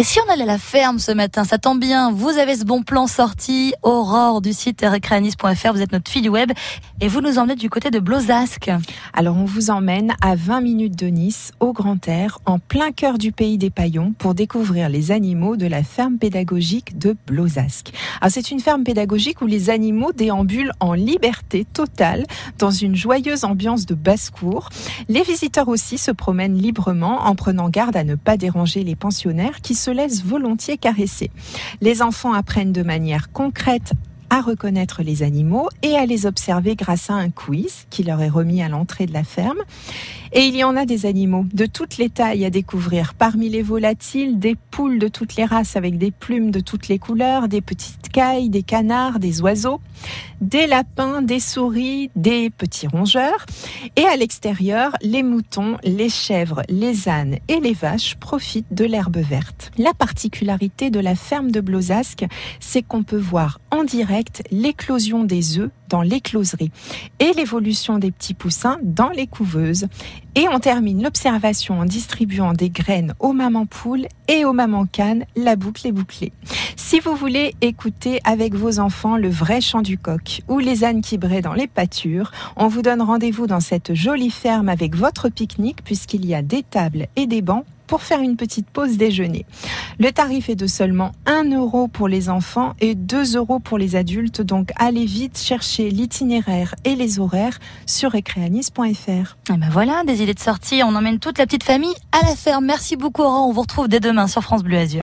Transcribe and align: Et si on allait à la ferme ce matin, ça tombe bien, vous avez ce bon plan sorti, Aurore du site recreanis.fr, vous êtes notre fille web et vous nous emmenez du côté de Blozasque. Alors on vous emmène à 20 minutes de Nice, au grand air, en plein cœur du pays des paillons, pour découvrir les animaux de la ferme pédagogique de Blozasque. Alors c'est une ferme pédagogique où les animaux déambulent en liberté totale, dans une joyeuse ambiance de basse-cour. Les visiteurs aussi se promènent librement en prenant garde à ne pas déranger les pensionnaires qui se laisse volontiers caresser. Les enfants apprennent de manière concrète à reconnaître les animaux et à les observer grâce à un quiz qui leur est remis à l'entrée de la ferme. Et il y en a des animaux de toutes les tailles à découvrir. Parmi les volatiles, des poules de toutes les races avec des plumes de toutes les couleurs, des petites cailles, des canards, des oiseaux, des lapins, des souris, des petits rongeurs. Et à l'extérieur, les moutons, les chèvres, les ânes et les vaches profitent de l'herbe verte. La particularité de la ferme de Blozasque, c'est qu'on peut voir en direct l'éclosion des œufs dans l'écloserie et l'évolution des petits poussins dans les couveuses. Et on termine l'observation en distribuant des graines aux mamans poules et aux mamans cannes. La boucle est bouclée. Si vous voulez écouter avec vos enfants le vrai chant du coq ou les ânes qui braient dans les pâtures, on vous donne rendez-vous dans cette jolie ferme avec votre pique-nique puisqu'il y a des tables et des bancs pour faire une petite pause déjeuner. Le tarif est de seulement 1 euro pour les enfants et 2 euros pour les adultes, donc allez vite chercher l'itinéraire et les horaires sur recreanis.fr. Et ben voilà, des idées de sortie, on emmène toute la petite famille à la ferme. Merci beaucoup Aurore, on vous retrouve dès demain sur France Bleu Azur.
Et 0.00 0.02
si 0.02 0.18
on 0.26 0.32
allait 0.32 0.44
à 0.44 0.46
la 0.46 0.56
ferme 0.56 0.98
ce 0.98 1.12
matin, 1.12 1.44
ça 1.44 1.58
tombe 1.58 1.78
bien, 1.78 2.10
vous 2.10 2.30
avez 2.30 2.56
ce 2.56 2.64
bon 2.64 2.82
plan 2.82 3.06
sorti, 3.06 3.74
Aurore 3.82 4.40
du 4.40 4.54
site 4.54 4.80
recreanis.fr, 4.80 5.74
vous 5.74 5.82
êtes 5.82 5.92
notre 5.92 6.10
fille 6.10 6.30
web 6.30 6.52
et 7.02 7.08
vous 7.08 7.20
nous 7.20 7.36
emmenez 7.36 7.54
du 7.54 7.68
côté 7.68 7.90
de 7.90 7.98
Blozasque. 7.98 8.70
Alors 9.12 9.36
on 9.36 9.44
vous 9.44 9.68
emmène 9.68 10.14
à 10.22 10.36
20 10.36 10.62
minutes 10.62 10.98
de 10.98 11.08
Nice, 11.08 11.52
au 11.60 11.74
grand 11.74 12.08
air, 12.08 12.38
en 12.46 12.58
plein 12.58 12.92
cœur 12.92 13.18
du 13.18 13.30
pays 13.30 13.58
des 13.58 13.68
paillons, 13.68 14.14
pour 14.16 14.32
découvrir 14.32 14.88
les 14.88 15.10
animaux 15.10 15.56
de 15.56 15.66
la 15.66 15.82
ferme 15.82 16.16
pédagogique 16.16 16.96
de 16.96 17.14
Blozasque. 17.26 17.92
Alors 18.22 18.32
c'est 18.32 18.50
une 18.50 18.60
ferme 18.60 18.84
pédagogique 18.84 19.42
où 19.42 19.46
les 19.46 19.68
animaux 19.68 20.12
déambulent 20.12 20.72
en 20.80 20.94
liberté 20.94 21.66
totale, 21.66 22.24
dans 22.56 22.70
une 22.70 22.96
joyeuse 22.96 23.44
ambiance 23.44 23.84
de 23.84 23.94
basse-cour. 23.94 24.70
Les 25.10 25.24
visiteurs 25.24 25.68
aussi 25.68 25.98
se 25.98 26.10
promènent 26.10 26.56
librement 26.56 27.26
en 27.26 27.34
prenant 27.34 27.68
garde 27.68 27.96
à 27.96 28.04
ne 28.04 28.14
pas 28.14 28.38
déranger 28.38 28.82
les 28.82 28.96
pensionnaires 28.96 29.60
qui 29.60 29.74
se 29.74 29.89
laisse 29.90 30.24
volontiers 30.24 30.78
caresser. 30.78 31.30
Les 31.80 32.02
enfants 32.02 32.32
apprennent 32.32 32.72
de 32.72 32.82
manière 32.82 33.32
concrète 33.32 33.92
à 34.30 34.40
reconnaître 34.40 35.02
les 35.02 35.22
animaux 35.22 35.68
et 35.82 35.96
à 35.96 36.06
les 36.06 36.24
observer 36.24 36.76
grâce 36.76 37.10
à 37.10 37.14
un 37.14 37.30
quiz 37.30 37.86
qui 37.90 38.04
leur 38.04 38.22
est 38.22 38.28
remis 38.28 38.62
à 38.62 38.68
l'entrée 38.68 39.06
de 39.06 39.12
la 39.12 39.24
ferme. 39.24 39.58
Et 40.32 40.46
il 40.46 40.54
y 40.54 40.62
en 40.62 40.76
a 40.76 40.86
des 40.86 41.06
animaux 41.06 41.44
de 41.52 41.66
toutes 41.66 41.98
les 41.98 42.08
tailles 42.08 42.44
à 42.44 42.50
découvrir. 42.50 43.14
Parmi 43.14 43.48
les 43.48 43.62
volatiles, 43.62 44.38
des 44.38 44.54
poules 44.54 45.00
de 45.00 45.08
toutes 45.08 45.34
les 45.34 45.44
races 45.44 45.74
avec 45.74 45.98
des 45.98 46.12
plumes 46.12 46.52
de 46.52 46.60
toutes 46.60 46.86
les 46.86 47.00
couleurs, 47.00 47.48
des 47.48 47.60
petites 47.60 48.08
cailles, 48.10 48.48
des 48.48 48.62
canards, 48.62 49.18
des 49.18 49.40
oiseaux, 49.40 49.80
des 50.40 50.68
lapins, 50.68 51.20
des 51.22 51.40
souris, 51.40 52.10
des 52.14 52.48
petits 52.50 52.86
rongeurs. 52.86 53.44
Et 53.96 54.04
à 54.04 54.16
l'extérieur, 54.16 54.96
les 55.02 55.24
moutons, 55.24 55.78
les 55.82 56.08
chèvres, 56.08 56.62
les 56.68 57.08
ânes 57.08 57.38
et 57.48 57.58
les 57.58 57.74
vaches 57.74 58.14
profitent 58.14 58.72
de 58.72 58.84
l'herbe 58.84 59.18
verte. 59.18 59.72
La 59.78 59.94
particularité 59.94 60.90
de 60.90 61.00
la 61.00 61.16
ferme 61.16 61.50
de 61.50 61.60
Blozasque, 61.60 62.24
c'est 62.60 62.82
qu'on 62.82 63.02
peut 63.02 63.16
voir 63.16 63.60
en 63.72 63.82
direct 63.82 64.44
l'éclosion 64.52 65.24
des 65.24 65.58
œufs 65.58 65.70
dans 65.90 66.00
l'écloserie 66.02 66.70
et 67.18 67.32
l'évolution 67.34 67.98
des 67.98 68.10
petits 68.10 68.34
poussins 68.34 68.78
dans 68.82 69.10
les 69.10 69.26
couveuses. 69.26 69.86
Et 70.36 70.46
on 70.48 70.60
termine 70.60 71.02
l'observation 71.02 71.80
en 71.80 71.84
distribuant 71.84 72.52
des 72.54 72.70
graines 72.70 73.14
aux 73.18 73.32
mamans 73.32 73.66
poules 73.66 74.06
et 74.28 74.44
aux 74.44 74.52
mamans 74.52 74.86
cannes. 74.86 75.26
La 75.36 75.56
boucle 75.56 75.88
est 75.88 75.92
bouclée. 75.92 76.32
Si 76.76 77.00
vous 77.00 77.16
voulez 77.16 77.54
écouter 77.60 78.20
avec 78.24 78.54
vos 78.54 78.78
enfants 78.78 79.16
le 79.16 79.28
vrai 79.28 79.60
chant 79.60 79.82
du 79.82 79.98
coq 79.98 80.42
ou 80.48 80.58
les 80.58 80.84
ânes 80.84 81.02
qui 81.02 81.18
braient 81.18 81.42
dans 81.42 81.52
les 81.52 81.66
pâtures, 81.66 82.30
on 82.56 82.68
vous 82.68 82.82
donne 82.82 83.02
rendez-vous 83.02 83.46
dans 83.46 83.60
cette 83.60 83.94
jolie 83.94 84.30
ferme 84.30 84.68
avec 84.68 84.94
votre 84.94 85.28
pique-nique 85.28 85.84
puisqu'il 85.84 86.24
y 86.24 86.34
a 86.34 86.42
des 86.42 86.62
tables 86.62 87.08
et 87.16 87.26
des 87.26 87.42
bancs 87.42 87.64
pour 87.90 88.02
faire 88.02 88.20
une 88.20 88.36
petite 88.36 88.70
pause 88.70 88.96
déjeuner. 88.96 89.44
Le 89.98 90.12
tarif 90.12 90.48
est 90.48 90.54
de 90.54 90.68
seulement 90.68 91.10
1 91.26 91.50
euro 91.56 91.88
pour 91.88 92.06
les 92.06 92.28
enfants 92.28 92.74
et 92.80 92.94
2 92.94 93.36
euros 93.36 93.58
pour 93.58 93.78
les 93.78 93.96
adultes, 93.96 94.42
donc 94.42 94.70
allez 94.76 95.04
vite 95.04 95.36
chercher 95.36 95.90
l'itinéraire 95.90 96.76
et 96.84 96.94
les 96.94 97.18
horaires 97.18 97.58
sur 97.86 98.12
recreanis.fr. 98.12 99.36
Et 99.52 99.56
ben 99.56 99.68
voilà, 99.72 100.04
des 100.06 100.22
idées 100.22 100.34
de 100.34 100.38
sortie, 100.38 100.82
on 100.84 100.94
emmène 100.94 101.18
toute 101.18 101.38
la 101.38 101.46
petite 101.46 101.64
famille 101.64 101.94
à 102.12 102.24
la 102.24 102.36
ferme. 102.36 102.64
Merci 102.64 102.94
beaucoup 102.94 103.22
Aurore, 103.22 103.48
on 103.48 103.52
vous 103.52 103.62
retrouve 103.62 103.88
dès 103.88 103.98
demain 103.98 104.28
sur 104.28 104.42
France 104.42 104.62
Bleu 104.62 104.78
Azur. 104.78 104.98